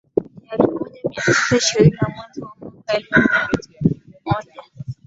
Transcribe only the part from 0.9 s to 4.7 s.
mia tisa ishirini na mwezi wa kwanzaMwaka elfu moja